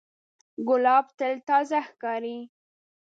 ګلاب 0.67 1.05
تل 1.17 1.33
تازه 1.49 1.79
ښکاري. 1.87 2.37